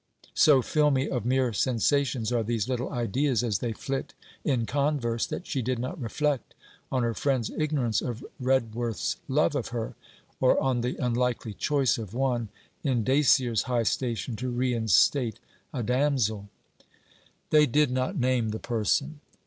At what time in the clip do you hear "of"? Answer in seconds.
1.07-1.27, 8.01-8.25, 9.53-9.67, 11.99-12.15